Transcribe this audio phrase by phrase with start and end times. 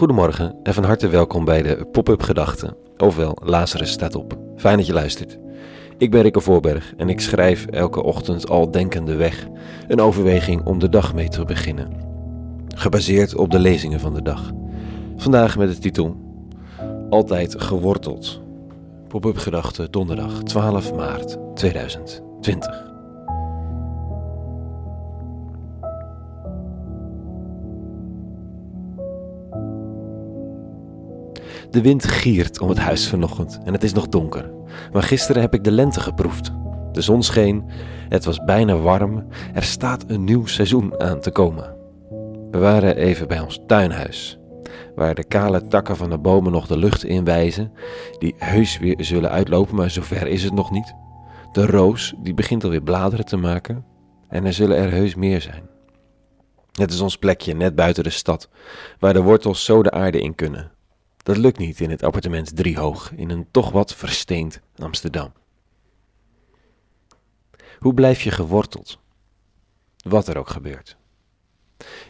[0.00, 4.38] Goedemorgen en van harte welkom bij de Pop-up Gedachten, ofwel Lazarus staat op.
[4.56, 5.38] Fijn dat je luistert.
[5.98, 9.46] Ik ben Rikke Voorberg en ik schrijf elke ochtend al denkende weg
[9.88, 11.92] een overweging om de dag mee te beginnen.
[12.74, 14.50] Gebaseerd op de lezingen van de dag.
[15.16, 16.16] Vandaag met de titel
[17.10, 18.40] Altijd geworteld.
[19.08, 22.89] Pop-up Gedachten donderdag 12 maart 2020.
[31.70, 34.50] De wind giert om het huis vanochtend en het is nog donker.
[34.92, 36.50] Maar gisteren heb ik de lente geproefd.
[36.92, 37.64] De zon scheen,
[38.08, 41.76] het was bijna warm, er staat een nieuw seizoen aan te komen.
[42.50, 44.38] We waren even bij ons tuinhuis,
[44.94, 47.72] waar de kale takken van de bomen nog de lucht in wijzen,
[48.18, 50.94] die heus weer zullen uitlopen, maar zover is het nog niet.
[51.52, 53.84] De roos, die begint alweer bladeren te maken,
[54.28, 55.68] en er zullen er heus meer zijn.
[56.72, 58.48] Het is ons plekje net buiten de stad,
[58.98, 60.70] waar de wortels zo de aarde in kunnen.
[61.22, 65.32] Dat lukt niet in het appartement driehoog in een toch wat versteend Amsterdam.
[67.78, 68.98] Hoe blijf je geworteld?
[70.02, 70.96] Wat er ook gebeurt.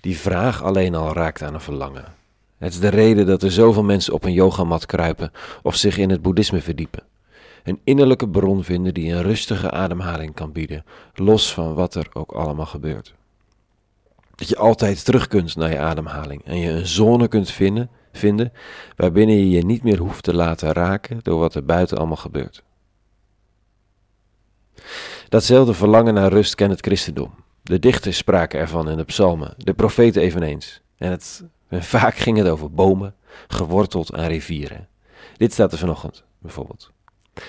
[0.00, 2.14] Die vraag alleen al raakt aan een verlangen.
[2.58, 6.10] Het is de reden dat er zoveel mensen op een yogamat kruipen of zich in
[6.10, 7.02] het boeddhisme verdiepen.
[7.62, 12.32] Een innerlijke bron vinden die een rustige ademhaling kan bieden, los van wat er ook
[12.32, 13.14] allemaal gebeurt.
[14.38, 18.52] Dat je altijd terug kunt naar je ademhaling en je een zone kunt vinden vinden
[18.96, 22.62] waarbinnen je je niet meer hoeft te laten raken door wat er buiten allemaal gebeurt.
[25.28, 27.34] Datzelfde verlangen naar rust kent het christendom.
[27.62, 30.80] De dichters spraken ervan in de psalmen, de profeten eveneens.
[30.96, 33.14] En, het, en vaak ging het over bomen,
[33.48, 34.88] geworteld aan rivieren.
[35.36, 36.90] Dit staat er vanochtend, bijvoorbeeld.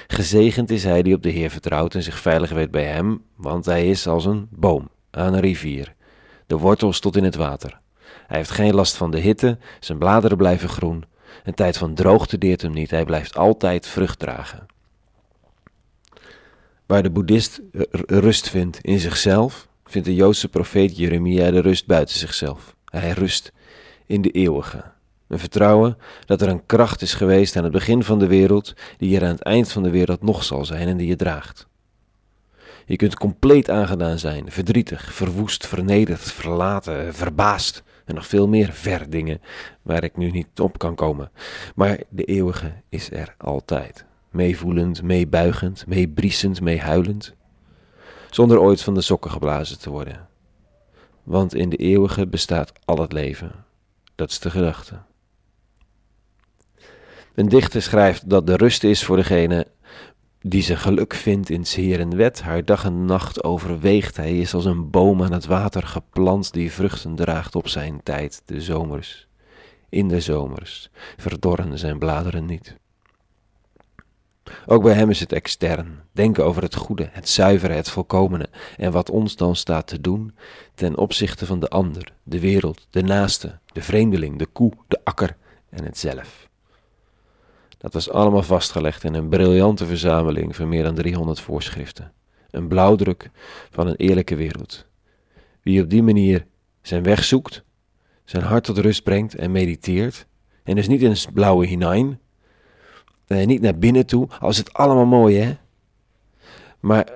[0.08, 3.66] Gezegend is hij die op de Heer vertrouwt en zich veilig weet bij hem, want
[3.66, 5.96] hij is als een boom aan een rivier,
[6.50, 7.80] de wortels tot in het water.
[8.28, 11.06] Hij heeft geen last van de hitte, zijn bladeren blijven groen.
[11.44, 14.66] Een tijd van droogte deert hem niet, hij blijft altijd vrucht dragen.
[16.86, 17.62] Waar de boeddhist
[18.06, 22.76] rust vindt in zichzelf, vindt de Joodse profeet Jeremia de rust buiten zichzelf.
[22.86, 23.52] Hij rust
[24.06, 24.84] in de eeuwige.
[25.28, 29.16] Een vertrouwen dat er een kracht is geweest aan het begin van de wereld, die
[29.16, 31.69] er aan het eind van de wereld nog zal zijn en die je draagt.
[32.90, 39.10] Je kunt compleet aangedaan zijn, verdrietig, verwoest, vernederd, verlaten, verbaasd en nog veel meer ver
[39.10, 39.42] dingen
[39.82, 41.32] waar ik nu niet op kan komen.
[41.76, 44.06] Maar de eeuwige is er altijd.
[44.30, 47.34] Meevoelend, meebuigend, meebriesend, meehuilend.
[48.30, 50.28] Zonder ooit van de sokken geblazen te worden.
[51.24, 53.52] Want in de eeuwige bestaat al het leven.
[54.16, 54.96] Dat is de gedachte.
[57.36, 59.68] Een dichter schrijft dat de rust is voor degene
[60.42, 64.18] die zijn geluk vindt in Heeren wet, haar dag en nacht overweegt.
[64.18, 68.42] Hij is als een boom aan het water geplant die vruchten draagt op zijn tijd,
[68.46, 69.28] de zomers.
[69.90, 72.78] In de zomers verdorren zijn bladeren niet.
[74.66, 78.92] Ook bij hem is het extern, denken over het goede, het zuivere, het volkomene en
[78.92, 80.36] wat ons dan staat te doen
[80.74, 85.38] ten opzichte van de ander, de wereld, de naaste, de vreemdeling, de koe, de akker
[85.70, 86.49] en het zelf.
[87.80, 92.12] Dat was allemaal vastgelegd in een briljante verzameling van meer dan 300 voorschriften.
[92.50, 93.30] Een blauwdruk
[93.70, 94.86] van een eerlijke wereld.
[95.62, 96.46] Wie op die manier
[96.82, 97.64] zijn weg zoekt,
[98.24, 100.26] zijn hart tot rust brengt en mediteert,
[100.64, 102.20] en dus niet in een blauwe hinein,
[103.28, 105.58] en niet naar binnen toe, als het allemaal mooi hè,
[106.80, 107.12] maar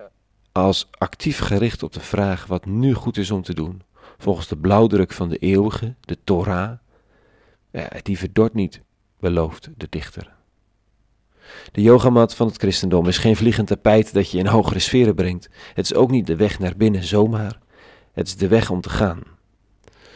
[0.51, 3.81] als actief gericht op de vraag wat nu goed is om te doen,
[4.17, 6.71] volgens de blauwdruk van de eeuwige, de Torah,
[7.71, 8.81] ja, die verdort niet,
[9.19, 10.41] belooft de dichter.
[11.71, 15.49] De yogamat van het christendom is geen vliegend tapijt dat je in hogere sferen brengt.
[15.73, 17.59] Het is ook niet de weg naar binnen zomaar.
[18.13, 19.21] Het is de weg om te gaan.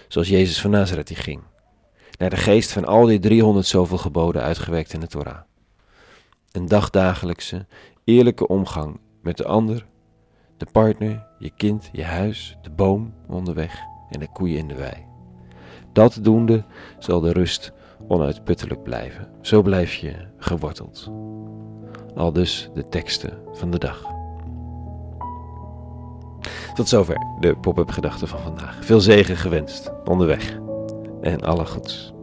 [0.08, 1.42] Zoals Jezus van Nazareth die ging.
[2.18, 5.40] Naar de geest van al die 300 zoveel geboden uitgewerkt in de Torah.
[6.52, 7.66] Een dagdagelijkse,
[8.04, 9.86] eerlijke omgang met de ander,
[10.58, 13.80] de partner, je kind, je huis, de boom onderweg
[14.10, 15.06] en de koeien in de wei.
[15.94, 16.66] Dat doende
[17.00, 17.72] zal de rust
[18.08, 19.28] onuitputtelijk blijven.
[19.42, 21.12] Zo blijf je geworteld.
[22.16, 24.16] Al dus de teksten van de dag.
[26.74, 28.86] Tot zover de pop-up gedachten van vandaag.
[28.86, 30.60] Veel zegen gewenst onderweg
[31.22, 32.14] en alle goeds.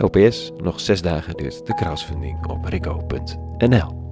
[0.00, 4.03] OPS, nog zes dagen duurt de crowdfunding op rico.nl.